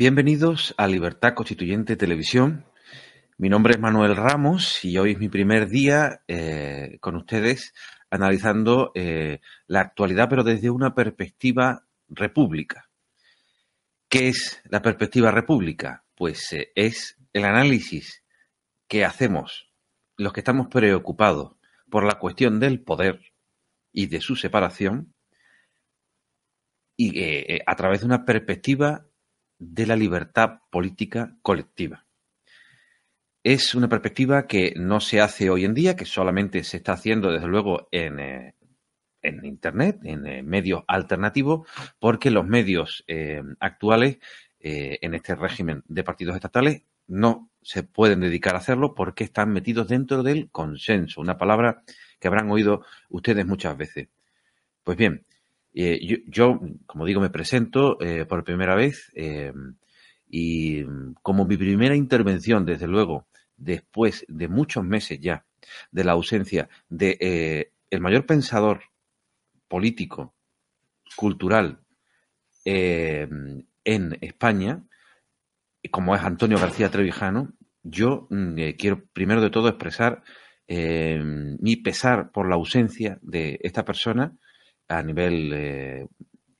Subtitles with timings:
[0.00, 2.64] Bienvenidos a Libertad Constituyente Televisión.
[3.36, 7.74] Mi nombre es Manuel Ramos y hoy es mi primer día eh, con ustedes
[8.08, 12.88] analizando eh, la actualidad, pero desde una perspectiva república.
[14.08, 16.02] ¿Qué es la perspectiva república?
[16.14, 18.24] Pues eh, es el análisis
[18.88, 19.70] que hacemos
[20.16, 21.56] los que estamos preocupados
[21.90, 23.34] por la cuestión del poder
[23.92, 25.12] y de su separación
[26.96, 29.09] y a través de una perspectiva
[29.60, 32.06] de la libertad política colectiva.
[33.44, 37.30] Es una perspectiva que no se hace hoy en día, que solamente se está haciendo,
[37.30, 38.54] desde luego, en, eh,
[39.22, 44.18] Internet, en eh, medios alternativos, porque los medios eh, actuales
[44.62, 49.88] en este régimen de partidos estatales no se pueden dedicar a hacerlo porque están metidos
[49.88, 51.82] dentro del consenso, una palabra
[52.18, 54.08] que habrán oído ustedes muchas veces.
[54.84, 55.24] Pues bien,
[55.72, 59.52] eh, yo, como digo, me presento eh, por primera vez eh,
[60.28, 60.84] y
[61.22, 65.44] como mi primera intervención, desde luego, después de muchos meses ya
[65.90, 68.82] de la ausencia de el mayor pensador
[69.68, 70.34] político,
[71.16, 71.80] cultural
[72.64, 74.84] en España,
[75.90, 80.22] como es Antonio García Trevijano, yo mm, quiero primero de todo expresar
[80.68, 84.38] mi pesar por la ausencia de esta persona
[84.90, 86.08] a nivel eh,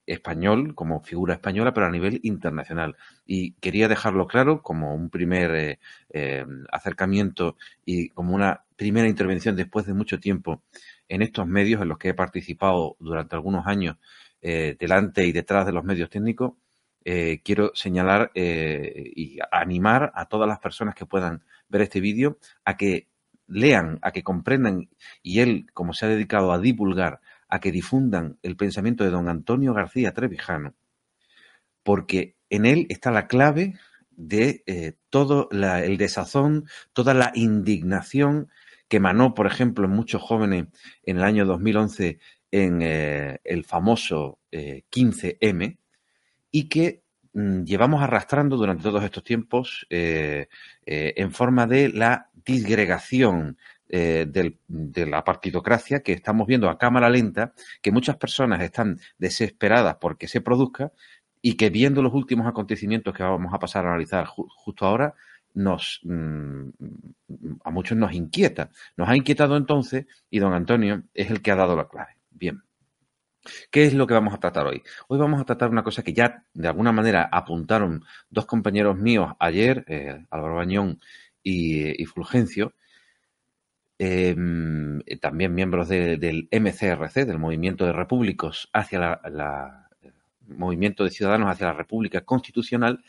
[0.07, 2.97] español, como figura española, pero a nivel internacional.
[3.27, 5.79] Y quería dejarlo claro como un primer eh,
[6.11, 10.63] eh, acercamiento y como una primera intervención después de mucho tiempo
[11.09, 13.97] en estos medios en los que he participado durante algunos años
[14.43, 16.53] delante y detrás de los medios técnicos.
[17.45, 23.09] quiero señalar y animar a todas las personas que puedan ver este vídeo a que
[23.51, 24.89] lean, a que comprendan,
[25.23, 29.29] y él, como se ha dedicado a divulgar a que difundan el pensamiento de don
[29.29, 30.75] Antonio García Trevijano,
[31.83, 33.75] porque en él está la clave
[34.11, 38.49] de eh, todo el desazón, toda la indignación
[38.89, 40.67] que emanó, por ejemplo, en muchos jóvenes
[41.05, 42.19] en el año 2011
[42.51, 45.79] en eh, el famoso 15M eh,
[46.51, 53.57] y que mm, llevamos arrastrando durante todos estos tiempos en forma de la disgregación
[53.93, 59.97] eh, de la partidocracia que estamos viendo a cámara lenta, que muchas personas están desesperadas
[60.01, 60.93] porque se produzca
[61.43, 65.15] y que viendo los últimos acontecimientos que vamos a pasar a analizar justo ahora,
[65.55, 66.69] nos mm,
[67.65, 68.71] a muchos nos inquieta.
[68.97, 72.17] Nos ha inquietado entonces y don Antonio es el que ha dado la clave.
[72.31, 72.63] Bien.
[73.73, 74.83] ¿Qué es lo que vamos a tratar hoy?
[75.09, 79.33] Hoy vamos a tratar una cosa que ya de alguna manera apuntaron dos compañeros míos
[79.41, 81.01] ayer, eh, Álvaro Bañón
[81.43, 82.75] y, y Fulgencio,
[84.03, 84.35] eh,
[85.21, 89.91] también miembros del MCRC, del Movimiento de Repúblicos hacia la,
[90.47, 93.05] Movimiento de Ciudadanos hacia la República Constitucional,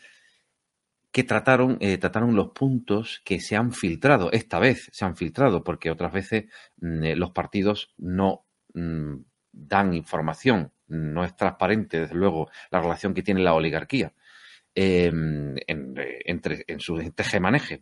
[1.10, 4.30] que trataron, eh, trataron los puntos que se han filtrado.
[4.32, 6.44] Esta vez se han filtrado, porque otras veces
[6.76, 9.14] mm, eh, los partidos no mm,
[9.50, 14.12] dan información, no es transparente, desde luego, la relación que tiene la oligarquía.
[14.74, 17.02] Em, en, entre, en sus.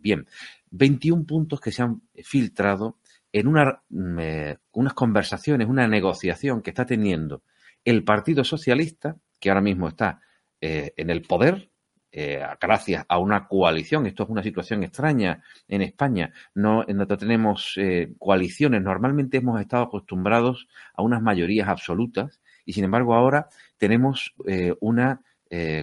[0.01, 0.27] Bien,
[0.71, 3.00] 21 puntos que se han filtrado
[3.33, 7.43] en una, mm, eh, unas conversaciones, una negociación que está teniendo
[7.85, 10.21] el Partido Socialista, que ahora mismo está
[10.59, 11.69] eh, en el poder,
[12.11, 14.05] eh, gracias a una coalición.
[14.05, 16.33] Esto es una situación extraña en España.
[16.53, 17.75] No, no tenemos
[18.19, 18.81] coaliciones.
[18.81, 23.47] Normalmente hemos estado acostumbrados a unas mayorías absolutas y, sin embargo, ahora
[23.77, 24.35] tenemos
[24.81, 25.21] una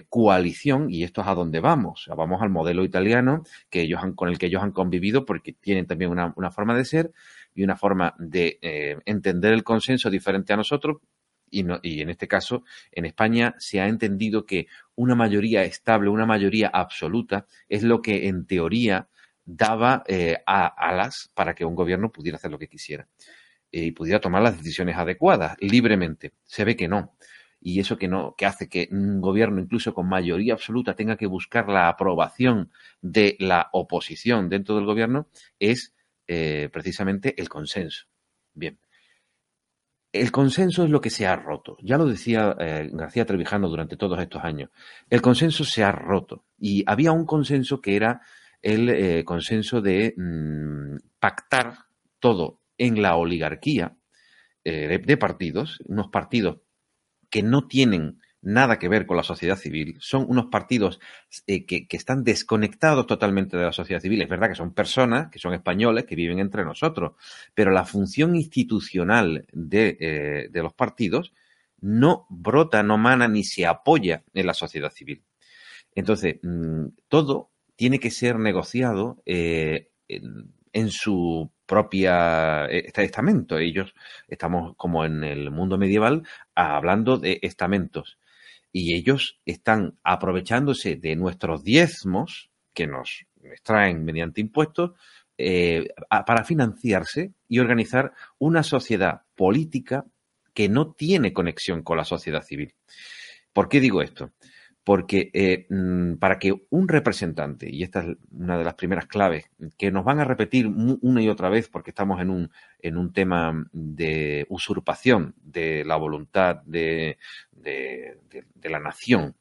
[0.07, 2.07] coalición y esto es a dónde vamos.
[2.15, 5.87] vamos al modelo italiano que ellos han, con el que ellos han convivido porque tienen
[5.87, 7.11] también una forma de ser
[7.53, 10.97] y una forma de eh, entender el consenso diferente a nosotros.
[11.51, 16.27] Y, y en este caso, en España se ha entendido que una mayoría estable, una
[16.27, 19.09] mayoría absoluta, es lo que en teoría
[19.51, 23.07] daba eh, alas para que un gobierno pudiera hacer lo que quisiera
[23.71, 26.33] eh, y pudiera tomar las decisiones adecuadas libremente.
[26.45, 27.15] Se ve que no.
[27.59, 31.25] y eso que no que hace que un gobierno incluso con mayoría absoluta tenga que
[31.25, 35.93] buscar la aprobación de la oposición dentro del gobierno es
[36.31, 38.05] eh, precisamente el consenso.
[38.53, 38.79] Bien.
[40.11, 41.75] El consenso es lo que se ha roto.
[41.81, 44.69] Ya lo decía eh, García Trevijano durante todos estos años.
[45.09, 46.45] El consenso se ha roto.
[46.59, 48.21] Y había un consenso que era
[48.61, 51.85] el eh, consenso de mm, pactar
[52.19, 53.95] todo en la oligarquía
[54.63, 56.59] de partidos, unos partidos
[57.31, 60.99] que no tienen nada que ver con la sociedad civil, son unos partidos
[61.47, 64.21] eh, que, están desconectados totalmente de la sociedad civil.
[64.21, 67.13] Es verdad que son personas, que son españoles, que viven entre nosotros,
[67.53, 71.33] pero la función institucional de, eh, los partidos
[71.81, 75.23] no brota, no mana ni se apoya en la sociedad civil.
[75.95, 83.57] Entonces, mm, todo tiene que ser negociado eh, en su propia este estamento.
[83.57, 83.93] Ellos
[84.27, 86.23] estamos como en el mundo medieval
[86.55, 88.18] hablando de estamentos
[88.71, 94.91] y ellos están aprovechándose de nuestros diezmos que nos extraen mediante impuestos
[95.37, 100.05] eh, para financiarse y organizar una sociedad política
[100.53, 102.75] que no tiene conexión con la sociedad civil.
[103.53, 104.31] ¿Por qué digo esto?
[104.89, 109.45] Porque eh, mm, para que un representante, y esta es una de las primeras claves
[109.77, 113.13] que nos van a repetir una y otra vez porque estamos en un, en un
[113.13, 117.19] tema de usurpación de la voluntad de,
[117.51, 118.17] de,
[118.63, 119.35] la nación,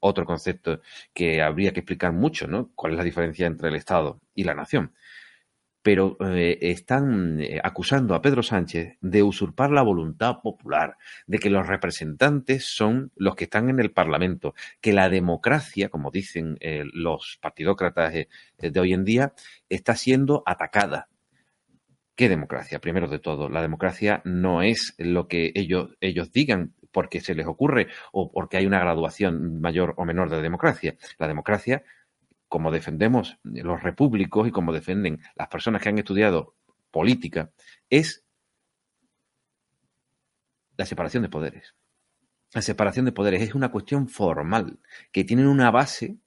[0.00, 0.80] otro concepto
[1.12, 2.72] que habría que explicar mucho, ¿no?
[2.74, 4.92] ¿Cuál es la diferencia entre el Estado y la nación?
[5.84, 10.96] Pero eh, están eh, acusando a Pedro Sánchez de usurpar la voluntad popular,
[11.26, 16.10] de que los representantes son los que están en el Parlamento, que la democracia, como
[16.10, 19.34] dicen eh, los partidócratas de hoy en día,
[19.68, 21.08] está siendo atacada.
[22.16, 22.78] ¿Qué democracia?
[22.78, 27.46] Primero de todo, la democracia no es lo que ellos, ellos digan porque se les
[27.46, 30.96] ocurre o porque hay una graduación mayor o menor de democracia.
[31.18, 31.82] La democracia
[32.54, 36.54] como defendemos los repúblicos y como defienden las personas que han estudiado
[36.92, 37.50] política,
[37.90, 38.24] es
[40.76, 41.74] la separación de poderes.
[42.52, 44.78] La separación de poderes es una cuestión formal
[45.10, 46.18] que tiene una base,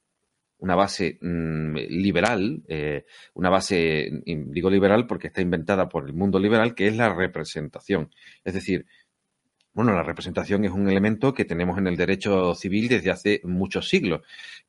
[0.58, 6.40] una base mm, liberal, eh, una base, digo liberal porque está inventada por el mundo
[6.40, 8.10] liberal, que es la representación.
[8.44, 8.86] Es decir,
[9.78, 13.88] bueno, la representación es un elemento que tenemos en el derecho civil desde hace muchos
[13.88, 14.22] siglos,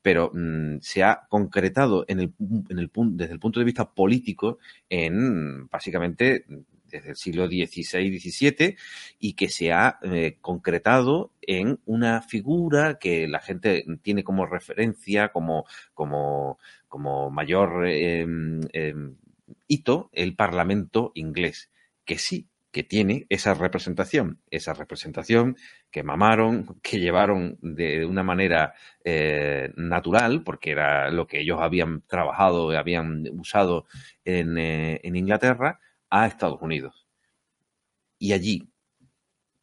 [0.03, 2.33] pero mm, se ha concretado en el,
[2.69, 6.45] en el, desde el punto de vista político en básicamente
[6.85, 8.75] desde el siglo XVI, XVII,
[9.17, 15.29] y que se ha eh, concretado en una figura que la gente tiene como referencia,
[15.29, 15.65] como,
[15.95, 19.15] como, como mayor em, em,
[19.67, 21.71] hito, el Parlamento inglés,
[22.05, 25.57] que sí que tiene esa representación, esa representación
[25.89, 32.01] que mamaron, que llevaron de una manera eh, natural, porque era lo que ellos habían
[32.01, 33.87] trabajado, habían usado
[34.23, 35.79] en, eh, en Inglaterra,
[36.09, 37.07] a Estados Unidos.
[38.19, 38.71] Y allí,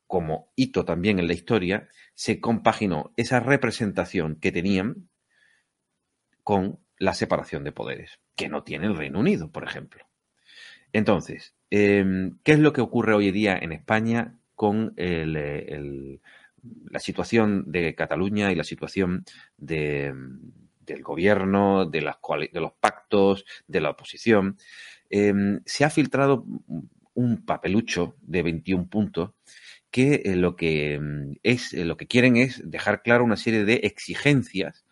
[0.06, 5.08] como hito también en la historia, se compaginó esa representación que tenían
[6.42, 10.06] con la separación de poderes, que no tiene el Reino Unido, por ejemplo.
[10.92, 17.94] Entonces, Em, ¿Qué es lo que ocurre hoy día en España con la situación de
[17.94, 19.24] Cataluña y la situación
[19.56, 20.28] del
[21.02, 24.56] gobierno, de, los pactos, de la oposición?
[25.10, 26.44] Em, se ha filtrado
[27.14, 29.30] un papelucho de 21 puntos
[29.90, 33.64] que eh, lo que em, es eh, lo que quieren es dejar claro una serie
[33.64, 34.85] de exigencias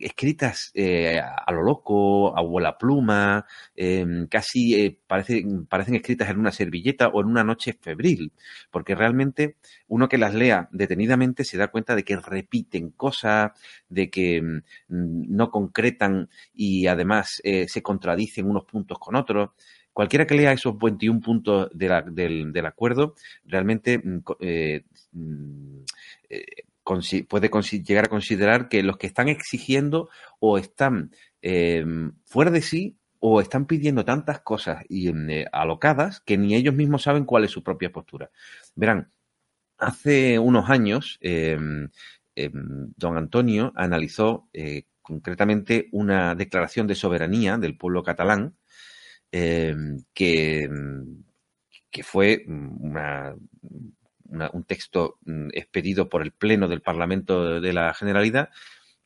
[0.00, 6.52] escritas eh, a lo loco, a vuela pluma, em, casi eh, parecen escritas en una
[6.52, 8.32] servilleta o en una noche febril,
[8.70, 9.56] porque realmente
[9.88, 13.52] uno que las lea detenidamente se da cuenta de que repiten cosas,
[13.88, 19.50] de que mm, no concretan y además eh, se contradicen unos puntos con otros.
[19.92, 23.14] Cualquiera que lea esos 21 puntos del, acuerdo
[23.44, 24.22] realmente mm,
[25.12, 25.84] mm,
[27.28, 27.50] puede
[27.84, 31.84] llegar a considerar que los que están exigiendo o están eh,
[32.24, 37.02] fuera de sí o están pidiendo tantas cosas y, eh, alocadas que ni ellos mismos
[37.02, 38.30] saben cuál es su propia postura.
[38.74, 39.12] Verán,
[39.78, 41.88] hace unos años em,
[42.34, 48.56] em, don Antonio analizó eh, concretamente una declaración de soberanía del pueblo catalán
[49.32, 50.68] em, que,
[51.90, 53.34] que fue una,
[54.52, 58.50] un texto mm, expedido por el Pleno del Parlamento de la Generalidad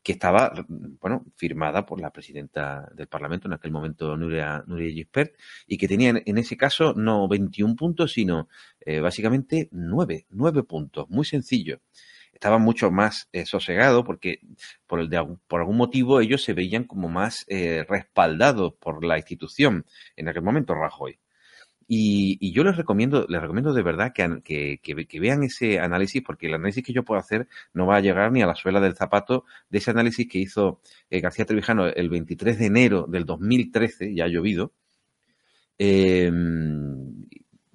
[0.05, 5.35] que estaba, bueno, firmada por la presidenta del Parlamento en aquel momento, Nuria Gispert,
[5.67, 8.49] y que tenía en ese caso no 21 puntos, sino
[8.81, 11.81] eh, básicamente 9, 9 puntos, muy sencillo.
[12.35, 14.41] Estaba mucho más eh, sosegado porque
[14.87, 19.17] por, el de, por algún motivo ellos se veían como más eh, respaldados por la
[19.17, 21.19] institución en aquel momento, Rajoy.
[21.87, 26.85] Y, yo les recomiendo, les recomiendo de verdad que, vean ese análisis, porque el análisis
[26.85, 29.79] que yo puedo hacer no va a llegar ni a la suela del zapato de
[29.79, 34.29] ese análisis que hizo eh, García Trevijano el 23 de enero del 2013, ya ha
[34.29, 34.73] llovido,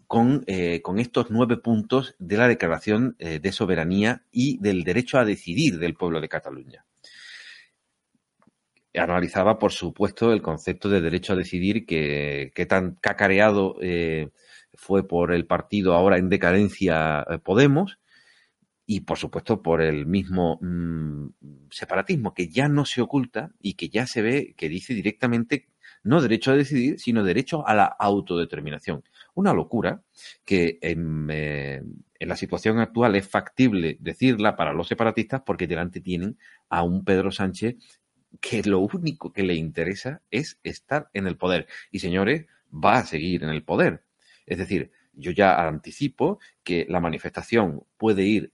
[0.08, 5.20] con, eh, con, estos nueve puntos de la Declaración eh, de Soberanía y del derecho
[5.20, 6.86] a decidir del pueblo de Cataluña
[8.96, 14.30] analizaba, por supuesto, el concepto de derecho a decidir que, tan cacareado eh,
[14.74, 18.00] fue por el partido ahora en decadencia eh, Podemos
[18.86, 21.28] y, por supuesto, por el mismo mm,
[21.70, 25.68] separatismo que ya no se oculta y que ya se ve que dice directamente
[26.04, 29.04] no derecho a decidir, sino derecho a la autodeterminación.
[29.36, 30.02] Una locura
[30.46, 31.82] que en, eh,
[32.20, 36.38] en, la situación actual es factible decirla para los separatistas porque delante tienen
[36.70, 37.76] a un Pedro Sánchez
[38.42, 41.68] que lo único que le interesa es estar en el poder.
[41.92, 44.04] Y señores, va a seguir en el poder.
[44.46, 48.54] Es decir, yo ya anticipo que la manifestación puede ir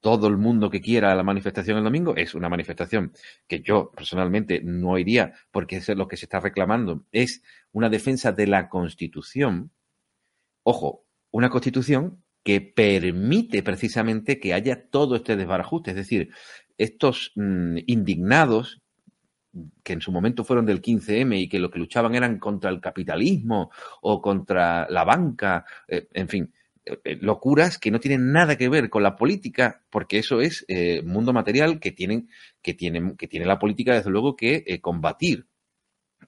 [0.00, 2.16] todo el mundo que quiera a la manifestación el domingo.
[2.16, 3.12] Es una manifestación
[3.46, 7.06] que yo personalmente no iría porque es lo que se está reclamando.
[7.12, 9.70] Es una defensa de la Constitución.
[10.64, 15.90] Ojo, una Constitución que permite precisamente que haya todo este desbarajuste.
[15.92, 16.30] Es decir,
[16.82, 18.82] estos mm, indignados
[19.82, 22.80] que en su momento fueron del 15M y que lo que luchaban eran contra el
[22.80, 23.70] capitalismo
[24.00, 26.52] o contra la banca, eh, en fin,
[26.84, 30.66] eh, eh, locuras que no tienen nada que ver con la política, porque eso es
[31.04, 32.28] mundo material que tienen,
[32.62, 35.46] que tienen, que tiene la política desde luego que combatir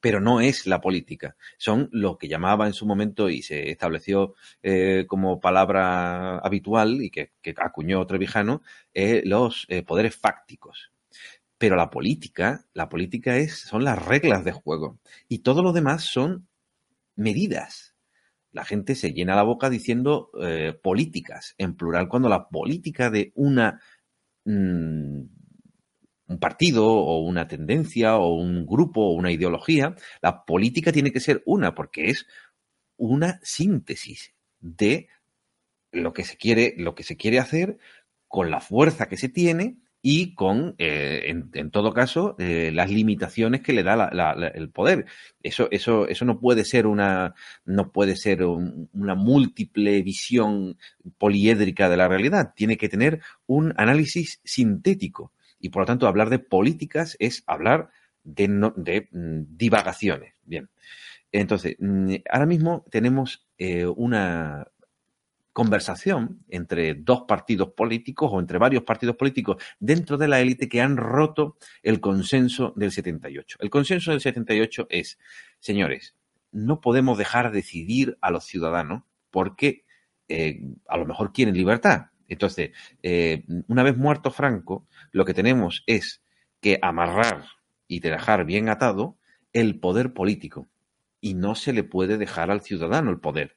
[0.00, 1.36] pero no es la política.
[1.58, 7.10] Son lo que llamaba en su momento y se estableció eh, como palabra habitual y
[7.10, 10.92] que, acuñó Trevijano, eh, los eh, poderes fácticos.
[11.58, 14.98] Pero la política, la política es, son las reglas de juego
[15.28, 16.48] y todo lo demás son
[17.16, 17.94] medidas.
[18.52, 20.30] La gente se llena la boca diciendo
[20.82, 23.80] políticas en plural, cuando la política de una
[24.44, 25.22] mm,
[26.26, 31.20] un partido o una tendencia o un grupo o una ideología, la política tiene que
[31.20, 32.26] ser una, porque es
[32.96, 35.08] una síntesis de
[35.92, 37.78] lo que se quiere, lo que se quiere hacer
[38.28, 39.76] con la fuerza que se tiene
[40.06, 44.10] y con, eh, en, todo caso, eh, las limitaciones que le da
[44.54, 45.06] el poder.
[45.42, 50.76] Eso, eso, eso no puede ser una, no puede ser una múltiple visión
[51.16, 52.52] poliédrica de la realidad.
[52.54, 55.32] Tiene que tener un análisis sintético
[55.64, 57.88] y por lo tanto hablar de políticas es hablar
[58.23, 60.35] de, de mm, divagaciones.
[60.42, 60.68] Bien.
[61.33, 64.68] Entonces, mm, ahora mismo tenemos eh, una
[65.54, 70.83] conversación entre dos partidos políticos o entre varios partidos políticos dentro de la élite que
[70.83, 73.56] han roto el consenso del 78.
[73.61, 75.18] El consenso del 78 es,
[75.61, 76.14] señores,
[76.52, 79.87] no podemos dejar decidir a los ciudadanos porque
[80.28, 82.70] eh, a lo mejor quieren libertad, entonces,
[83.02, 86.22] eh, una vez muerto Franco, lo que tenemos es
[86.60, 87.44] que amarrar
[87.86, 89.18] y dejar bien atado
[89.52, 90.68] el poder político.
[91.20, 93.56] Y no se le puede dejar al ciudadano el poder.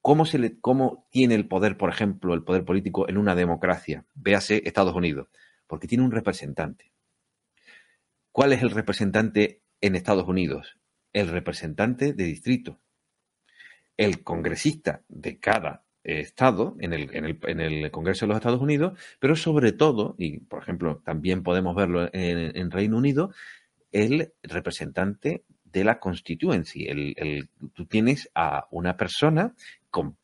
[0.00, 4.04] ¿Cómo, se le, ¿Cómo tiene el poder, por ejemplo, el poder político en una democracia?
[4.14, 5.28] Véase Estados Unidos.
[5.66, 6.92] Porque tiene un representante.
[8.32, 10.78] ¿Cuál es el representante en Estados Unidos?
[11.12, 12.80] El representante de distrito.
[13.96, 18.60] El congresista de cada Estado en el, en, el, en el, Congreso de los Estados
[18.60, 23.32] Unidos, pero sobre todo, y por ejemplo también podemos verlo en, Reino Unido,
[23.92, 26.86] el representante de la constituency.
[26.86, 29.54] El, tú tienes a una persona
[29.90, 30.16] con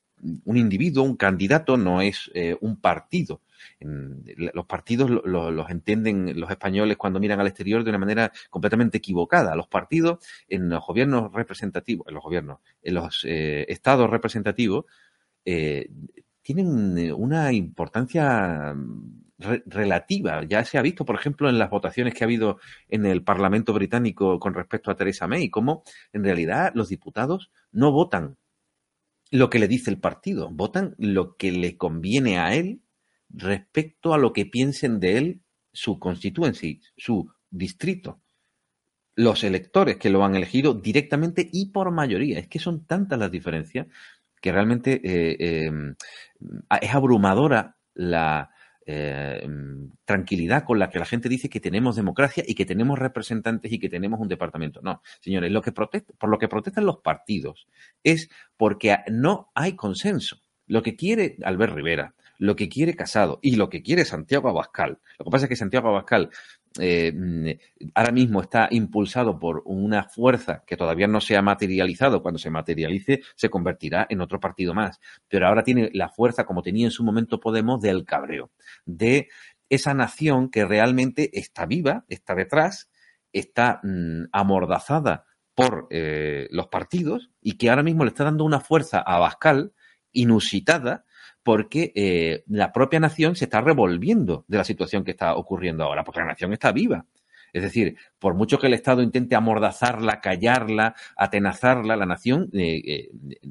[0.45, 3.43] un individuo, un candidato, no es eh, un partido.
[3.81, 9.55] los partidos los entienden los españoles cuando miran al exterior de una manera completamente equivocada.
[9.55, 14.87] Los partidos en los gobiernos representativos, en los gobiernos, en los eh, estados representativos,
[15.47, 15.89] eh,
[16.43, 19.27] tienen eh, una importancia mm,
[19.67, 20.45] relativa.
[20.45, 23.73] Ya se ha visto, por ejemplo, en las votaciones que ha habido en el Parlamento
[23.73, 28.37] británico con respecto a Theresa May, cómo en realidad los diputados no votan
[29.31, 32.81] lo que le dice el partido, votan lo que le conviene a él
[33.29, 35.41] respecto a lo que piensen de él
[35.73, 38.21] su constituency, su distrito.
[39.15, 42.39] Los electores que lo han elegido directamente y por mayoría.
[42.39, 43.87] Es que son tantas las diferencias
[44.41, 45.95] que realmente eh, em,
[46.81, 48.51] es abrumadora la,
[48.89, 49.45] eh,
[50.05, 53.81] tranquilidad con la que la gente dice que tenemos democracia y que tenemos representantes y
[53.81, 54.81] que tenemos un departamento.
[54.81, 57.67] No, señores, lo que por lo que protestan los partidos
[58.05, 60.41] es porque no hay consenso.
[60.69, 65.01] Lo que quiere Albert Rivera, lo que quiere Casado y lo que quiere Santiago Abascal.
[65.19, 66.31] Lo que pasa es que Santiago Abascal
[66.81, 67.59] eh,
[67.95, 72.23] ahora mismo está impulsado por una fuerza que todavía no se ha materializado.
[72.23, 75.01] Cuando se materialice, se convertirá en otro partido más.
[75.29, 78.51] Pero ahora tiene la fuerza, como tenía en su momento Podemos, del cabreo,
[78.85, 79.29] de
[79.69, 82.91] esa nación que realmente está viva, está detrás,
[83.33, 88.61] está mm, amordazada por eh, los partidos y que ahora mismo le está dando una
[88.61, 89.73] fuerza a Abascal
[90.13, 91.05] inusitada
[91.47, 96.03] porque eh, la propia nación se está revolviendo de la situación que está ocurriendo ahora,
[96.03, 97.07] porque la nación está viva.
[97.53, 103.11] Es decir, por mucho que el Estado intente amordazarla, callarla, atenazarla, la nación eh,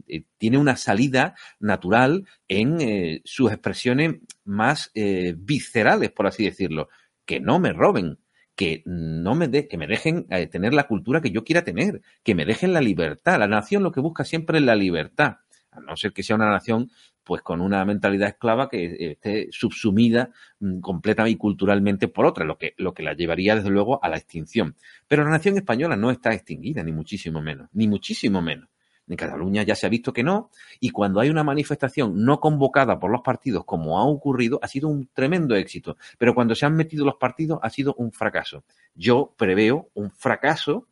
[0.10, 4.92] eh, tiene una salida natural en sus expresiones más
[5.38, 6.90] viscerales, por así decirlo.
[7.24, 8.20] Que no me roben,
[8.58, 12.46] que no me que me dejen tener la cultura que yo quiera tener, que me
[12.46, 13.40] dejen la libertad.
[13.40, 15.38] La nación lo que busca siempre es la libertad
[15.76, 16.90] a no ser que sea una nación
[17.26, 20.30] pues con una mentalidad esclava que esté subsumida
[20.60, 24.10] mm, completa y culturalmente por otra, lo que, lo que la llevaría desde luego a
[24.10, 24.76] la extinción.
[25.08, 28.70] Pero la nación española no está extinguida, ni muchísimo menos, ni muchísimo menos.
[29.08, 33.00] En Cataluña ya se ha visto que no, y cuando hay una manifestación no convocada
[33.00, 35.98] por los partidos, como ha ocurrido, ha sido un tremendo éxito.
[36.18, 38.64] Pero cuando se han metido los partidos, ha sido un fracaso.
[38.96, 40.88] Yo preveo un fracaso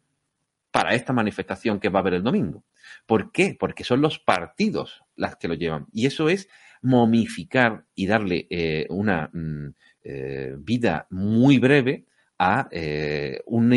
[0.70, 2.63] para esta manifestación que va a haber el domingo.
[3.06, 3.56] ¿Por qué?
[3.60, 5.88] Porque son los partidos las que lo llevan.
[5.92, 6.48] Y eso es
[6.84, 9.74] momificar y darle eh, una mm,
[10.04, 12.06] eh, vida muy breve
[12.38, 13.72] a eh, un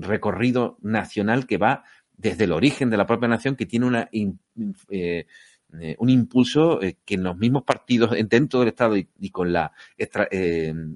[0.00, 1.84] recorrido nacional que va
[2.16, 4.08] desde el origen de la propia nación, que tiene una,
[5.98, 9.72] un impulso que en los mismos partidos dentro del Estado y, con la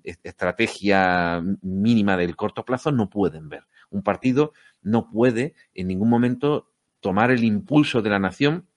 [0.04, 3.64] estrategia mínima del corto plazo no pueden ver.
[3.90, 6.67] Un partido no puede en ningún momento
[7.00, 8.68] tomar el impulso de la nación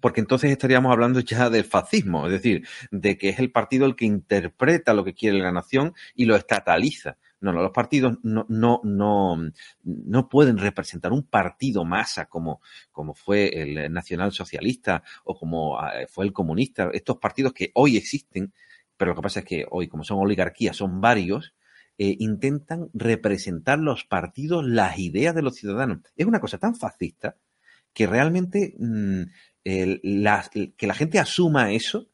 [0.00, 3.96] porque entonces estaríamos hablando ya del fascismo, es decir, de que es el partido el
[3.96, 7.16] que interpreta lo que quiere la nación y lo estataliza.
[7.40, 9.36] No, no, los partidos no, no, no,
[9.82, 16.24] no pueden representar un partido masa como, como fue el nacionalsocialista o como eh, fue
[16.24, 16.88] el comunista.
[16.92, 18.54] Estos partidos que hoy existen,
[18.96, 21.54] pero lo que pasa es que hoy, como son oligarquías, son varios,
[21.98, 26.00] eh, intentan representar los partidos, las ideas de los ciudadanos.
[26.16, 27.36] Es una cosa tan fascista
[27.94, 29.22] que realmente mm,
[29.64, 32.10] que la gente asuma eso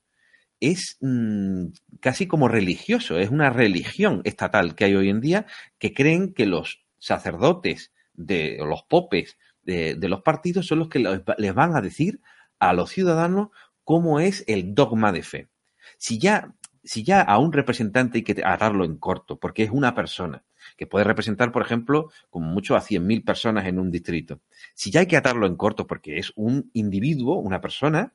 [0.60, 1.66] es mm,
[2.00, 5.46] casi como religioso, es una religión estatal que hay hoy en día
[5.78, 11.54] que creen que los sacerdotes de los popes de, los partidos son los que les
[11.54, 12.20] van a decir
[12.58, 13.48] a los ciudadanos
[13.84, 15.48] cómo es el dogma de fe.
[15.96, 19.94] Si ya, si ya a un representante hay que atarlo en corto, porque es una
[19.94, 20.44] persona,
[20.80, 24.40] que puede representar, por ejemplo, como mucho a 100.000 personas en un distrito.
[24.72, 28.14] Si ya hay que atarlo en corto porque es un individuo, una persona,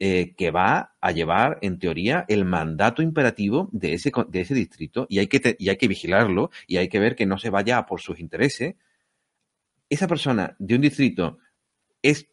[0.00, 5.06] eh, que va a llevar, en teoría, el mandato imperativo de ese, de ese distrito
[5.08, 7.86] y hay, que y hay que vigilarlo y hay que ver que no se vaya
[7.86, 8.74] por sus intereses.
[9.88, 11.38] Esa persona de un distrito
[12.02, 12.26] es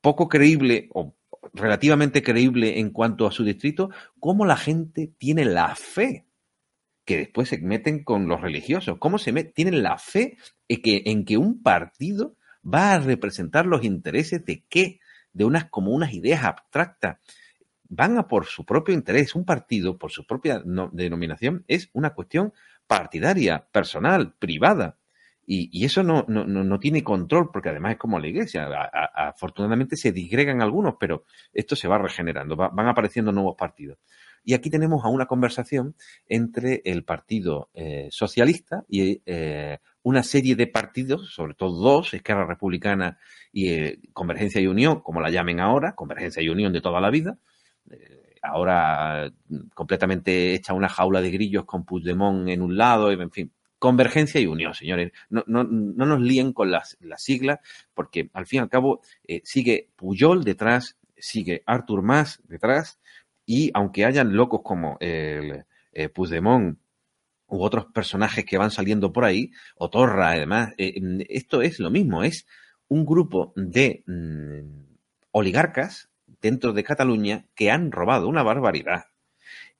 [0.00, 1.14] poco creíble o
[1.52, 6.26] relativamente creíble en cuanto a su distrito, ¿cómo la gente tiene la fe
[7.04, 8.98] que después se meten con los religiosos.
[8.98, 9.52] ¿Cómo se meten?
[9.52, 10.36] Tienen la fe
[10.68, 15.00] en que, un partido va a representar los intereses de qué?
[15.32, 17.18] De unas como unas ideas abstractas.
[17.88, 19.34] Van a por su propio interés.
[19.34, 20.62] Un partido, por su propia
[20.92, 22.52] denominación, es una cuestión
[22.86, 24.96] partidaria, personal, privada.
[25.46, 28.66] Y, eso no, no, no, tiene control, porque además es como la iglesia.
[29.14, 33.98] afortunadamente se disgregan algunos, pero esto se va regenerando, van apareciendo nuevos partidos.
[34.44, 35.96] Y aquí tenemos a una conversación
[36.28, 42.46] entre el Partido eh, Socialista y eh, una serie de partidos, sobre todo dos, Esquerra
[42.46, 43.18] Republicana
[43.52, 47.10] y eh, Convergencia y Unión, como la llamen ahora, Convergencia y Unión de toda la
[47.10, 47.38] vida,
[48.42, 49.32] ahora
[49.72, 54.46] completamente hecha una jaula de grillos con Puigdemont en un lado, en fin, Convergencia y
[54.46, 55.12] Unión, señores.
[55.30, 57.60] No, no, no nos líen con las, las, siglas,
[57.94, 59.00] porque al fin y al cabo
[59.42, 62.98] sigue Puyol detrás, sigue Artur Mas detrás,
[63.46, 66.78] y aunque hayan locos como el eh, Puigdemont
[67.46, 71.78] u otros personajes que van saliendo por ahí, o Torra, además, eh, mm, esto es
[71.78, 72.46] lo mismo, es
[72.88, 74.96] un grupo de mm,
[75.32, 76.08] oligarcas
[76.40, 79.06] dentro de Cataluña que han robado una barbaridad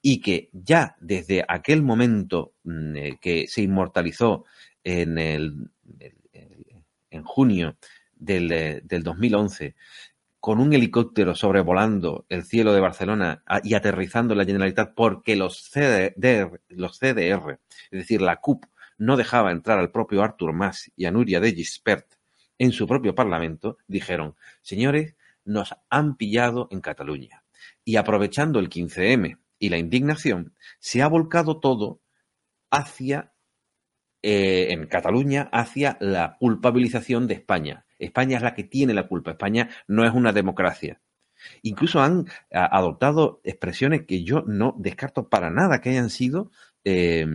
[0.03, 4.45] y que ya desde aquel momento mm, eh, que se inmortalizó
[4.83, 5.71] en, el,
[7.11, 7.79] en junio
[8.15, 9.75] del, del 2011
[10.45, 16.61] con un helicóptero sobrevolando el cielo de Barcelona y aterrizando la Generalitat porque los CDR,
[16.69, 18.67] los CDR, es decir, la CUP,
[18.99, 22.17] no dejaba entrar al propio Artur Mas y a Nuria de Gispert
[22.59, 27.43] en su propio parlamento, dijeron, señores, nos han pillado en Cataluña.
[27.83, 32.03] Y aprovechando el 15M y la indignación, se ha volcado todo
[32.71, 33.33] hacia,
[34.21, 37.87] eh, en Cataluña, hacia la culpabilización de España.
[37.99, 39.33] España es la que tiene la culpa.
[39.33, 41.01] España no es una democracia.
[41.63, 46.51] Incluso han adoptado expresiones que yo no descarto para nada que hayan sido
[46.85, 47.27] eh,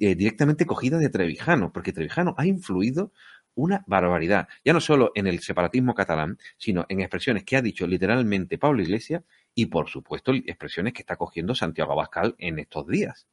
[0.00, 3.12] eh, directamente cogidas de Trevijano, porque Trevijano ha influido
[3.54, 7.86] una barbaridad, ya no solo en el separatismo catalán, sino en expresiones que ha dicho
[7.86, 13.26] literalmente Pablo Iglesias y, por supuesto, expresiones que está cogiendo Santiago Abascal en estos días.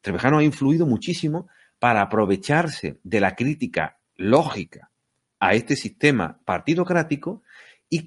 [0.00, 1.48] Trevijano ha influido muchísimo
[1.78, 4.91] para aprovecharse de la crítica lógica
[5.42, 7.42] a este sistema partidocrático
[7.90, 8.04] y,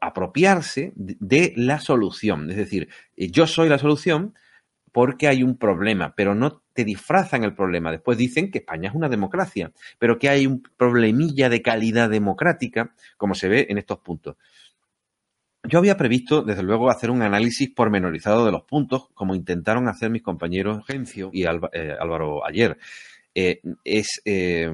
[0.00, 2.50] apropiarse de la solución.
[2.50, 4.34] Es decir, eh, yo soy la solución,
[4.90, 7.92] porque hay un problema, pero no te disfrazan el problema.
[7.92, 12.94] Después dicen que España es una democracia, pero que hay un problemilla de calidad democrática,
[13.18, 14.36] como se ve en estos puntos.
[15.64, 20.08] Yo había previsto, desde luego, hacer un análisis pormenorizado de los puntos, como intentaron hacer
[20.08, 22.78] mis compañeros Gencio y eh, Álvaro ayer.
[23.40, 24.68] Eh, es eh,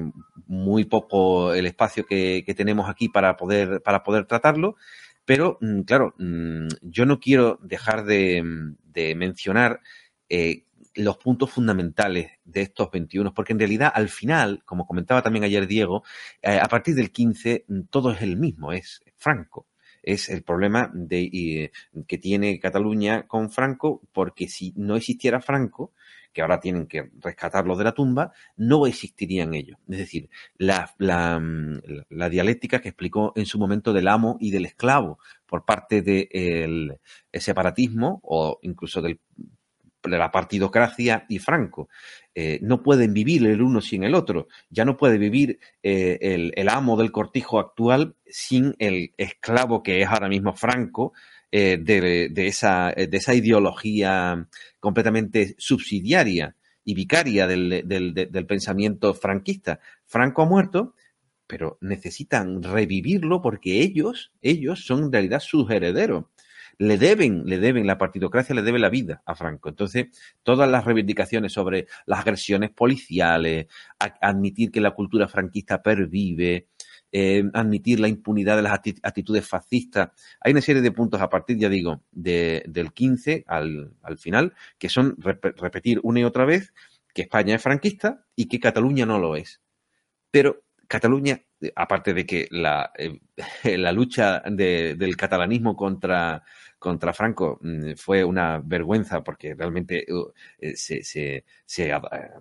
[0.47, 4.75] muy poco el espacio que, tenemos aquí para poder, para poder tratarlo,
[5.23, 8.73] pero mm, claro, mm, yo no quiero dejar de
[9.15, 9.81] mencionar
[10.29, 10.63] eh,
[10.95, 15.67] los puntos fundamentales de estos 21, porque en realidad al final, como comentaba también ayer
[15.67, 16.03] Diego,
[16.41, 19.67] a partir del 15 mm, todo es el mismo, es Franco.
[20.01, 21.71] Es el problema de,
[22.07, 25.93] que tiene Cataluña con Franco, porque si no existiera Franco,
[26.35, 29.79] que ahora tienen que rescatarlo de la tumba, no existirían ellos.
[29.89, 34.51] Es decir, la, la, mm, la dialéctica que explicó en su momento del amo y
[34.51, 36.99] del esclavo por parte del
[37.33, 39.21] separatismo o incluso del
[40.09, 41.89] de la partidocracia y Franco.
[42.33, 44.47] Eh, no pueden vivir el uno sin el otro.
[44.69, 50.07] Ya no puede vivir eh, el, amo del cortijo actual sin el esclavo que es
[50.07, 51.13] ahora mismo Franco
[51.57, 54.45] eh, de, esa, de esa ideología
[54.81, 59.79] completamente subsidiaria y vicaria del, del pensamiento franquista.
[60.05, 60.95] Franco ha muerto,
[61.47, 66.25] pero necesitan revivirlo porque ellos, ellos son en realidad sus herederos
[66.77, 69.69] le deben, le deben, la partidocracia le debe la vida a Franco.
[69.69, 70.07] Entonces,
[70.43, 73.67] todas las reivindicaciones sobre las agresiones policiales,
[74.19, 76.67] admitir que la cultura franquista pervive,
[77.17, 80.09] eh, admitir la impunidad de las actitudes fascistas.
[80.41, 85.15] Hay una serie de puntos a partir, ya digo, del 15 al, final, que son
[85.21, 86.73] repetir una y otra vez
[87.13, 89.61] que España es franquista y que Cataluña no lo es.
[90.29, 91.41] Pero Cataluña,
[91.77, 93.21] aparte de que la, eh,
[93.77, 96.43] la lucha del catalanismo contra
[96.85, 101.43] contra Franco mm, fue una vergüenza porque realmente uh, eh, se,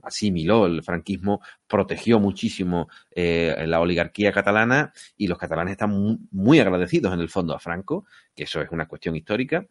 [0.03, 7.15] asimiló el franquismo, protegió muchísimo eh, la oligarquía catalana y los catalanes están muy, agradecidos
[7.15, 8.05] en el fondo a Franco,
[8.37, 9.67] que eso es una cuestión histórica.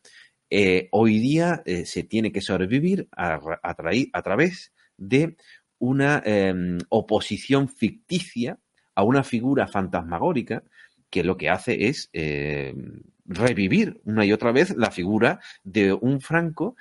[0.49, 5.35] Eh, hoy día se tiene que sobrevivir a, a, través de
[5.77, 8.57] una em, oposición ficticia
[8.95, 10.63] a una figura fantasmagórica
[11.11, 16.21] que lo que hace es em, revivir una y otra vez la figura de un
[16.21, 16.75] Franco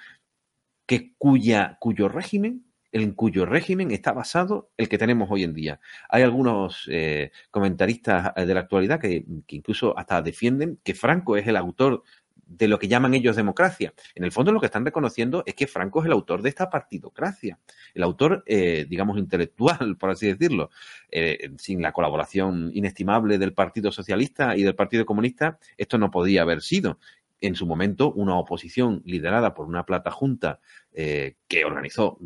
[0.86, 5.80] que cuya, cuyo régimen en cuyo régimen está basado el que tenemos hoy en día.
[6.10, 11.56] Hay algunos eh, comentaristas de la actualidad que, incluso hasta defienden que Franco es el
[11.56, 12.02] autor
[12.46, 13.94] de lo que llaman ellos democracia.
[14.14, 16.68] En el fondo lo que están reconociendo es que Franco es el autor de esta
[16.68, 17.58] partidocracia,
[17.94, 20.70] el autor, eh, digamos, intelectual, por así decirlo.
[21.10, 26.42] Eh, sin la colaboración inestimable del Partido Socialista y del Partido Comunista, esto no podía
[26.42, 26.98] haber sido.
[27.40, 30.60] En su momento, una oposición liderada por una plata junta
[30.92, 32.18] eh, que organizó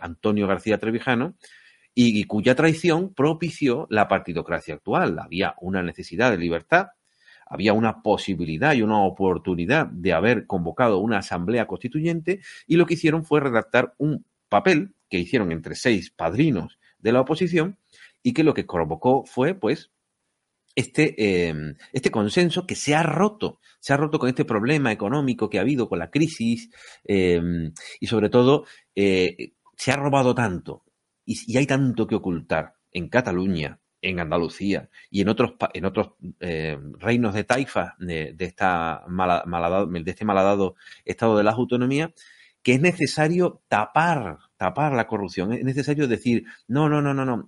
[0.00, 1.34] Antonio García Trevijano,
[1.96, 5.16] y cuya traición propició la partidocracia actual.
[5.20, 6.88] Había una necesidad de libertad,
[7.54, 12.94] había una posibilidad y una oportunidad de haber convocado una asamblea constituyente y lo que
[12.94, 17.78] hicieron fue redactar un papel que hicieron entre seis padrinos de la oposición
[18.24, 19.92] y que lo que provocó fue pues
[20.74, 25.48] este, em, este consenso que se ha roto, se ha roto con este problema económico
[25.48, 26.70] que ha habido con la crisis
[27.04, 28.64] em, y sobre todo
[28.96, 30.82] eh, se ha robado tanto
[31.24, 36.78] y hay tanto que ocultar en Cataluña, en Andalucía y en otros, en otros eh,
[36.98, 42.10] reinos de taifa de, esta de este malhadado estado de las autonomías,
[42.62, 45.52] que es necesario tapar tapar la corrupción.
[45.52, 47.46] Es necesario decir, no, no, no, no, no.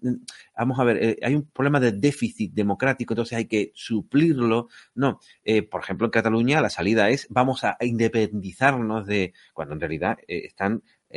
[0.57, 4.69] Vamos a ver, eh, hay un problema de déficit democrático, entonces hay que suplirlo.
[4.95, 9.81] No, eh, por ejemplo, en Cataluña la salida es vamos a independizarnos de, cuando en
[9.81, 10.19] realidad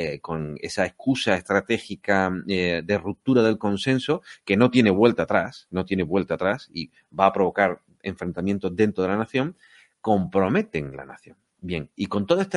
[0.01, 5.83] eh, con esa excusa estratégica de ruptura del consenso que no tiene vuelta atrás, no
[5.83, 9.57] tiene vuelta atrás y va a provocar enfrentamientos dentro de la nación,
[9.99, 11.35] comprometen la nación.
[11.59, 12.47] Bien, y con todos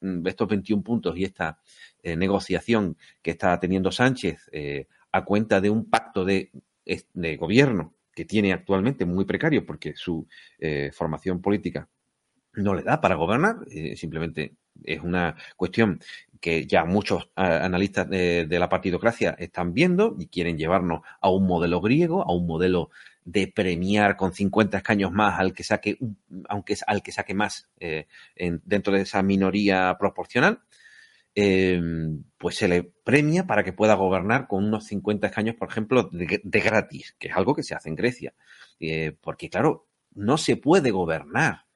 [0.00, 1.60] mm, estos 21 puntos y esta
[2.02, 6.50] eh, negociación que está teniendo Sánchez eh, a cuenta de un pacto de,
[7.14, 10.26] de, gobierno que tiene actualmente muy precario porque su
[10.58, 11.88] eh, formación política
[12.60, 13.56] no le da para gobernar,
[13.96, 16.00] simplemente es una cuestión
[16.40, 21.80] que ya muchos analistas de, la partidocracia están viendo y quieren llevarnos a un modelo
[21.80, 22.90] griego, a un modelo
[23.24, 25.98] de premiar con 50 escaños más al que saque,
[26.48, 30.62] aunque al que saque más eh, dentro de esa minoría proporcional,
[32.38, 36.60] pues se le premia para que pueda gobernar con unos 50 escaños, por ejemplo, de,
[36.60, 38.34] gratis, que es algo que se hace en Grecia.
[38.78, 41.66] Eh, porque, claro, no se puede gobernar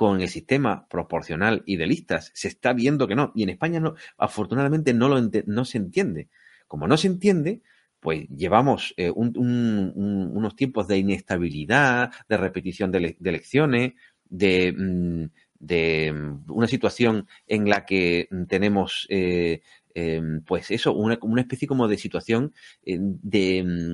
[0.00, 2.30] con el sistema proporcional y de listas.
[2.32, 3.32] Se está viendo que no.
[3.34, 6.30] Y en España, no, afortunadamente, no, lo no se entiende.
[6.66, 7.60] Como no se entiende,
[8.00, 13.92] pues llevamos eh, unos tiempos de inestabilidad, de repetición de, elecciones,
[14.24, 15.24] de, mm,
[15.68, 19.60] mm, una situación en la que tenemos, eh,
[19.92, 22.54] em, pues eso, una, especie como de situación
[22.86, 23.92] eh, de mm,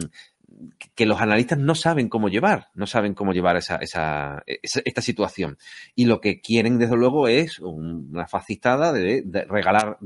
[0.95, 5.59] que los analistas no saben cómo llevar, no saben cómo llevar esa, esa, esta situación.
[5.95, 9.99] Y lo que quieren, desde luego, es una fascistada de, regalar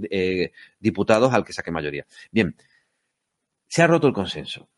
[0.79, 2.07] diputados al que saque mayoría.
[2.31, 2.57] Bien,
[3.68, 4.68] se ha roto el consenso.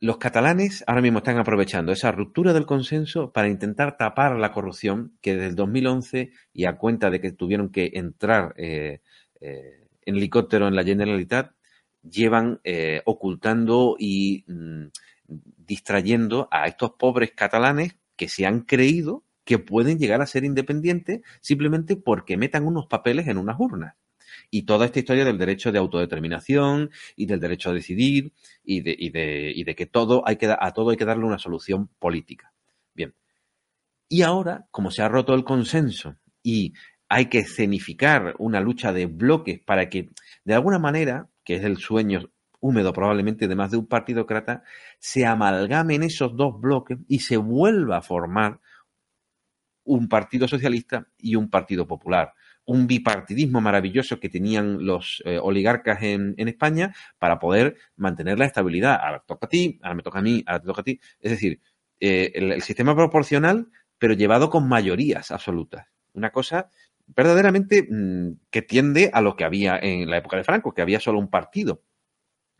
[0.00, 5.16] Los catalanes ahora mismo están aprovechando esa ruptura del consenso para intentar tapar la corrupción
[5.22, 9.00] que desde el 2011 y a cuenta de que tuvieron que entrar eh,
[9.40, 11.52] eh, en helicóptero en la Generalitat,
[12.08, 14.86] llevan eh, ocultando y mm,
[15.26, 21.20] distrayendo a estos pobres catalanes que se han creído que pueden llegar a ser independientes
[21.40, 23.94] simplemente porque metan unos papeles en unas urnas
[24.50, 28.32] y toda esta historia del derecho de autodeterminación y del derecho a decidir
[28.64, 31.24] y de, y de, y de que todo hay que, a todo hay que darle
[31.24, 32.52] una solución política.
[32.94, 33.14] Bien.
[34.08, 36.74] Y ahora, como se ha roto el consenso y
[37.08, 40.10] hay que escenificar una lucha de bloques para que,
[40.44, 42.30] de alguna manera, que es el sueño
[42.60, 44.62] húmedo probablemente de más de un partidócrata,
[44.98, 48.60] se amalgamen esos dos bloques y se vuelva a formar
[49.84, 52.32] un partido socialista y un partido popular
[52.66, 58.98] un bipartidismo maravilloso que tenían los eh, oligarcas en, España para poder mantener la estabilidad.
[59.02, 61.00] Ahora toca a ti, ahora me toca a mí, ahora te toca a ti.
[61.20, 61.60] Es decir,
[62.00, 65.86] eh, el, sistema proporcional, pero llevado con mayorías absolutas.
[66.12, 66.70] Una cosa
[67.06, 71.00] verdaderamente mm, que tiende a lo que había en la época de Franco, que había
[71.00, 71.82] solo un partido.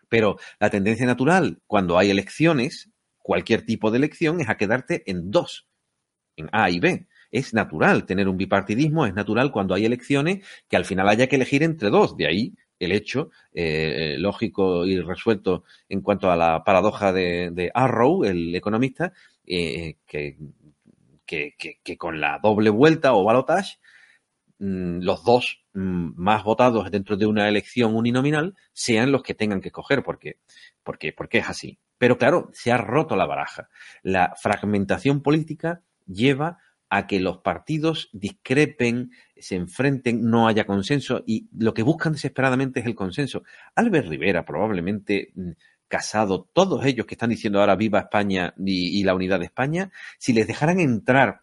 [0.08, 5.30] Pero la tendencia natural, cuando hay elecciones, cualquier tipo de elección, es a quedarte en
[5.30, 5.68] dos,
[6.36, 10.76] en A y B es natural tener un bipartidismo, es natural cuando hay elecciones que
[10.76, 12.16] al final haya que elegir entre dos.
[12.16, 18.24] De ahí el hecho eh, lógico y resuelto en cuanto a la paradoja de, Arrow,
[18.24, 19.12] el economista,
[19.44, 20.36] eh, que,
[21.26, 23.78] que, con la doble vuelta o balotage,
[24.58, 29.68] los dos mm, más votados dentro de una elección uninominal sean los que tengan que
[29.68, 30.38] escoger, porque,
[30.82, 31.78] porque, porque es así.
[31.98, 33.68] Pero claro, se ha roto la baraja.
[34.02, 36.58] La fragmentación política lleva
[36.90, 42.80] a que los partidos discrepen, se enfrenten, no haya consenso y lo que buscan desesperadamente
[42.80, 43.42] es el consenso.
[43.74, 45.50] Albert Rivera, probablemente mm,
[45.86, 50.32] Casado, todos ellos que están diciendo ahora viva España y, la unidad de España, si
[50.32, 51.42] les dejaran entrar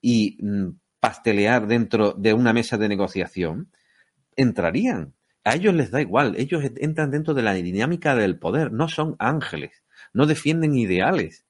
[0.00, 3.70] y mm, pastelear dentro de una mesa de negociación,
[4.36, 5.14] entrarían.
[5.44, 9.16] A ellos les da igual, ellos entran dentro de la dinámica del poder, no son
[9.18, 11.46] ángeles, no defienden ideales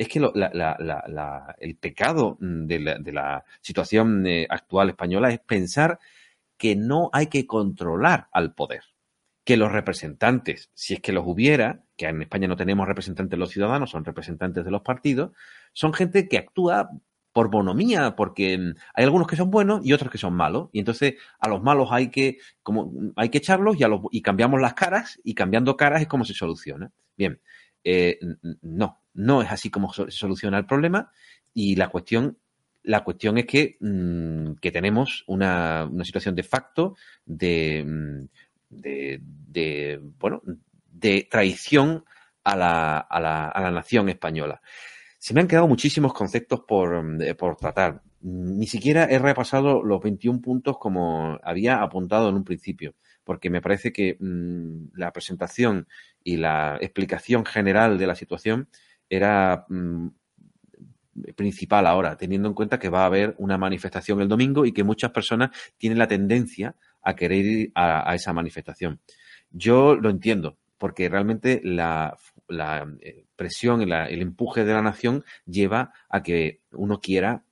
[0.00, 5.98] es que el pecado de la, situación eh, actual española es pensar
[6.56, 8.82] que no hay que controlar al poder,
[9.44, 13.36] que los representantes, si es que los hubiera, que en España no tenemos representantes de
[13.36, 15.32] los ciudadanos, son representantes de los partidos,
[15.74, 16.88] son gente que actúa
[17.32, 20.68] por bonomía, porque mm, hay algunos que son buenos y otros que son malos.
[20.72, 23.76] Y entonces a los malos hay que, como, hay que echarlos
[24.10, 26.90] y, cambiamos las caras y cambiando caras es como se soluciona.
[27.16, 27.40] Bien,
[27.84, 28.18] eh,
[28.62, 31.10] no, no es así como se soluciona el problema
[31.54, 32.38] y la cuestión,
[32.82, 38.28] la cuestión es que, mm, que tenemos una, una, situación de facto de, mm,
[38.70, 40.42] de, de, bueno,
[40.90, 42.04] de traición
[42.44, 44.60] a la, a, la, a la nación española.
[45.20, 48.02] Se me han quedado muchísimos conceptos por, mm, por tratar.
[48.22, 52.94] Ni siquiera he repasado los 21 puntos como había apuntado en un principio.
[53.22, 55.86] porque me parece que mm, la presentación
[56.24, 58.68] y la explicación general de la situación
[59.08, 60.08] era mm,
[61.36, 64.84] principal ahora, teniendo en cuenta que va a haber una manifestación el domingo y que
[64.84, 69.00] muchas personas tienen la tendencia a querer ir a, esa manifestación.
[69.50, 72.16] Yo lo entiendo, porque realmente la,
[72.50, 77.42] eh, presión y el empuje de la nación lleva a que uno quiera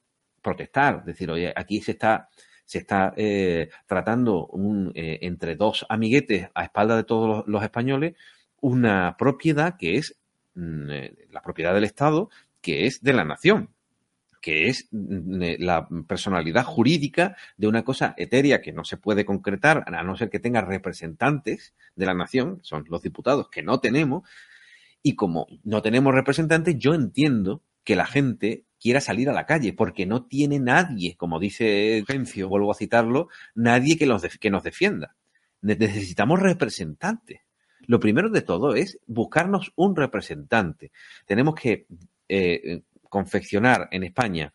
[0.42, 2.28] protestar, es decir, oye, aquí se está
[2.64, 8.14] se está eh, tratando un, eh, entre dos amiguetes a espalda de todos los, españoles
[8.60, 10.18] una propiedad que es
[10.54, 10.90] mm,
[11.30, 12.28] la propiedad del Estado,
[12.60, 13.70] que es de la nación
[14.40, 19.24] que es mm, eh, la personalidad jurídica de una cosa etérea que no se puede
[19.24, 23.80] concretar a no ser que tenga representantes de la nación, son los diputados que no
[23.80, 24.28] tenemos,
[25.02, 29.72] y como no tenemos representantes, yo entiendo que la gente quiera salir a la calle,
[29.72, 34.08] porque no tiene nadie, como dice Gencio, vuelvo a citarlo, nadie que,
[34.40, 35.16] que nos defienda.
[35.62, 37.40] Necesitamos representantes.
[37.86, 40.92] Lo primero de todo es buscarnos un representante.
[41.26, 41.86] Tenemos que
[42.28, 44.52] eh, confeccionar en España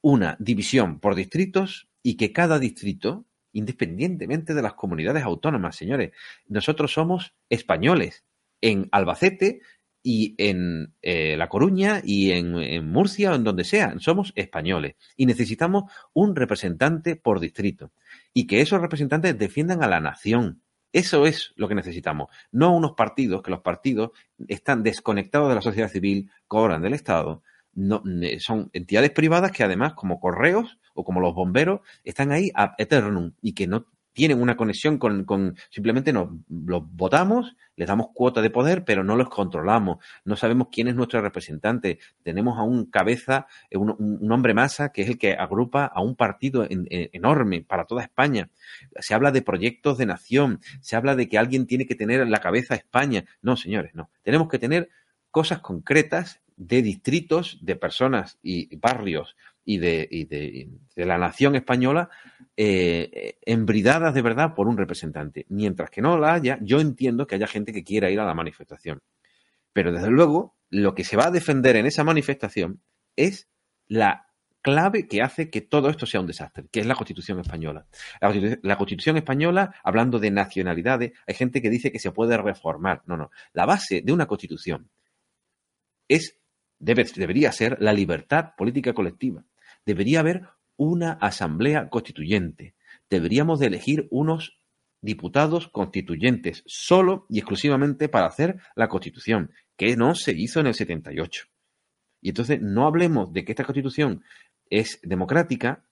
[0.00, 6.12] una división por distritos y que cada distrito, independientemente de las comunidades autónomas, señores,
[6.46, 8.24] nosotros somos españoles
[8.60, 9.60] en Albacete
[10.02, 15.26] y en eh, La Coruña y en, Murcia o en donde sea, somos españoles y
[15.26, 17.92] necesitamos un representante por distrito
[18.32, 20.62] y que esos representantes defiendan a la nación.
[20.92, 24.10] Eso es lo que necesitamos, no unos partidos, que los partidos
[24.48, 27.42] están desconectados de la sociedad civil, cobran del Estado,
[27.72, 28.02] no,
[28.40, 33.32] son entidades privadas que además, como correos o como los bomberos, están ahí a eternum
[33.40, 33.86] y que no
[34.20, 39.02] tienen una conexión con, con simplemente nos los votamos, les damos cuota de poder, pero
[39.02, 43.96] no los controlamos, no sabemos quién es nuestro representante, tenemos a un cabeza, eh, un,
[43.98, 48.50] un hombre masa que es el que agrupa a un partido enorme para toda España.
[48.98, 52.40] Se habla de proyectos de nación, se habla de que alguien tiene que tener la
[52.40, 53.24] cabeza España.
[53.40, 54.10] No, señores, no.
[54.22, 54.90] Tenemos que tener
[55.30, 59.34] cosas concretas de distritos, de personas y barrios
[59.70, 62.10] y de, la nación española
[62.56, 65.46] eh, embridadas de verdad por un representante.
[65.48, 68.34] Mientras que no la haya, yo entiendo que haya gente que quiera ir a la
[68.34, 69.00] manifestación.
[69.72, 72.82] Pero desde luego, lo que se va a defender en esa manifestación
[73.16, 73.48] es
[73.86, 74.26] la
[74.62, 77.86] clave que hace que todo esto sea un desastre, que es la Constitución española.
[78.62, 83.02] La Constitución, española, hablando de nacionalidades, hay gente que dice que se puede reformar.
[83.06, 83.30] No, no.
[83.52, 84.90] La base de una Constitución
[86.08, 86.40] es
[86.80, 89.44] debería ser la libertad política colectiva.
[89.84, 90.42] Debería haber
[90.76, 92.74] una asamblea constituyente.
[93.08, 94.60] Deberíamos de elegir unos
[95.02, 100.74] diputados constituyentes solo y exclusivamente para hacer la constitución, que no se hizo en el
[100.74, 101.44] 78.
[102.20, 104.22] Y entonces no hablemos de que esta constitución
[104.68, 105.84] es democrática,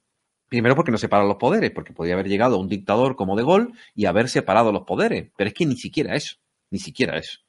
[0.48, 3.72] primero porque no separa los poderes, porque podría haber llegado un dictador como De Gaulle
[3.94, 6.36] y haber separado los poderes, pero es que ni siquiera eso,
[6.70, 7.40] ni siquiera eso.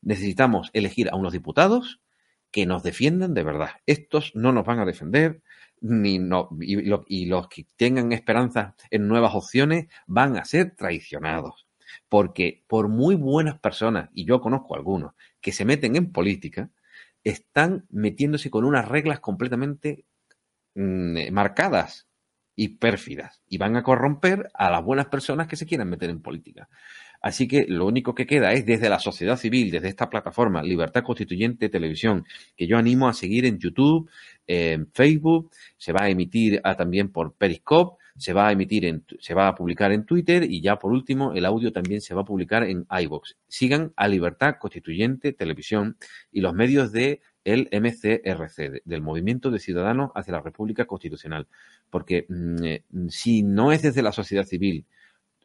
[0.00, 2.00] Necesitamos elegir a unos diputados
[2.54, 3.70] que nos defiendan de verdad.
[3.84, 5.42] Estos no nos van a defender,
[5.80, 6.20] ni
[6.60, 11.66] y, los que tengan esperanza en nuevas opciones van a ser traicionados.
[12.08, 16.70] Porque por muy buenas personas, y yo conozco algunos, que se meten en política,
[17.24, 20.04] están metiéndose con unas reglas completamente
[20.76, 22.06] mm, marcadas
[22.54, 26.22] y pérfidas y van a corromper a las buenas personas que se quieran meter en
[26.22, 26.68] política.
[27.24, 31.02] Así que lo único que queda es desde la sociedad civil, desde esta plataforma Libertad
[31.02, 34.10] Constituyente Televisión, que yo animo a seguir en YouTube,
[34.46, 39.32] en Facebook, se va a emitir también por Periscope, se va a emitir en, se
[39.32, 42.26] va a publicar en Twitter y ya por último el audio también se va a
[42.26, 43.36] publicar en iVoox.
[43.48, 45.96] Sigan a Libertad Constituyente Televisión
[46.30, 51.46] y los medios de el MCRC, del Movimiento de Ciudadanos hacia la República Constitucional.
[51.88, 54.84] Porque mm, eh, si no es desde la sociedad civil,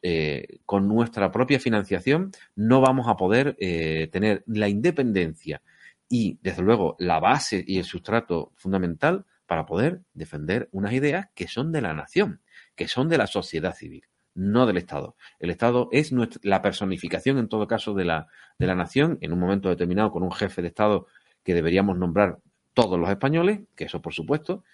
[0.02, 5.62] eh, con nuestra propia financiación no vamos a poder eh, tener la independencia
[6.08, 11.48] y, desde luego, la base y el sustrato fundamental para poder defender unas ideas que
[11.48, 12.40] son de la nación,
[12.74, 15.16] que son de la sociedad civil, no del Estado.
[15.38, 18.26] El Estado es la personificación, en todo caso, de la,
[18.58, 21.06] de la nación, en un momento determinado, con un jefe de Estado
[21.44, 22.38] que deberíamos nombrar
[22.74, 24.64] todos los españoles, que eso por supuesto,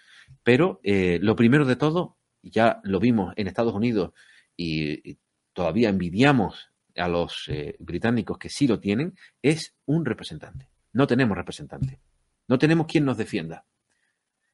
[0.42, 4.12] pero eh, lo primero de todo, ya lo vimos en Estados Unidos
[4.56, 5.18] y,
[5.52, 10.68] todavía envidiamos a los eh, británicos que sí lo tienen, es un representante.
[10.92, 12.00] No tenemos representante.
[12.46, 13.64] No tenemos quien nos defienda.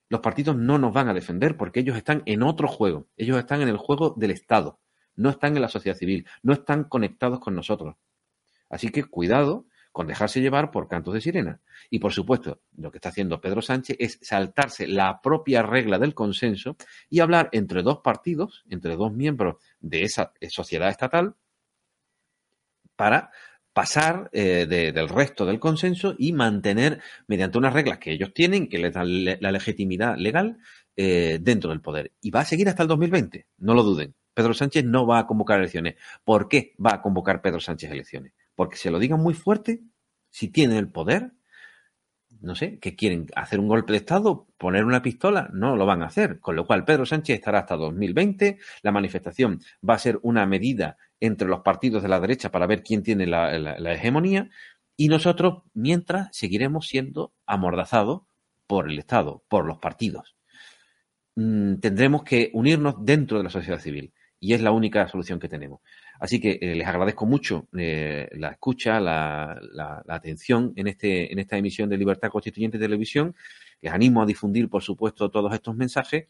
[0.09, 3.09] Los partidos no nos van a defender porque ellos están en otro juego.
[3.17, 4.81] Ellos están en el juego del Estado.
[5.17, 6.27] No están en la sociedad civil.
[6.43, 7.97] No están conectados con nosotros.
[8.69, 11.61] Así que cuidado con dejarse llevar por cantos de sirena.
[11.91, 16.15] Y por supuesto, lo que está haciendo Pedro Sánchez es saltarse la propia regla del
[16.15, 16.77] consenso
[17.09, 21.37] y hablar entre dos partidos, entre dos miembros de esa sociedad estatal,
[22.97, 23.31] para
[23.73, 28.79] pasar eh, del resto del consenso y mantener, mediante unas reglas que ellos tienen, que
[28.79, 30.59] les dan la legitimidad legal,
[30.97, 32.13] eh, dentro del poder.
[32.21, 34.15] Y va a seguir hasta el 2020, no lo duden.
[34.35, 35.97] Pedro Sánchez no va a convocar elecciones.
[36.25, 38.33] ¿Por qué va a convocar Pedro Sánchez elecciones?
[38.55, 39.83] Porque se lo digan muy fuerte,
[40.31, 41.33] si tienen el poder,
[42.41, 46.03] no sé, que quieren hacer un golpe de Estado, poner una pistola, no lo van
[46.03, 46.41] a hacer.
[46.41, 48.59] Con lo cual, Pedro Sánchez estará hasta 2020.
[48.83, 52.83] La manifestación va a ser una medida entre los partidos de la derecha para ver
[52.83, 53.55] quién tiene la,
[53.93, 54.51] hegemonía.
[54.97, 58.23] Y nosotros, mientras, seguiremos siendo amordazados
[58.67, 60.35] por el Estado, por los partidos.
[61.37, 64.13] Mm, tendremos que unirnos dentro de la sociedad civil.
[64.41, 65.81] Y es la única solución que tenemos.
[66.23, 69.61] Así que eh, les agradezco mucho eh, la escucha, la,
[70.07, 73.35] atención en, este, en esta emisión de Libertad Constituyente Televisión.
[73.81, 76.27] Les animo a difundir, por supuesto, todos estos mensajes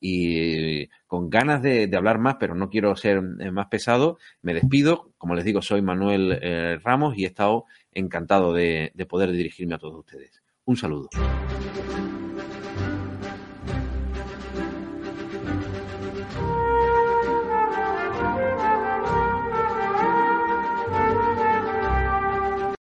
[0.00, 5.12] y con ganas de, hablar más, pero no quiero ser eh, más pesado, me despido.
[5.18, 9.98] Como les digo, soy Manuel Ramos y he estado encantado de poder dirigirme a todos
[9.98, 10.42] ustedes.
[10.64, 11.10] Un saludo.